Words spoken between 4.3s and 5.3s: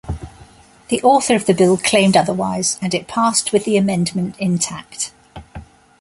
intact.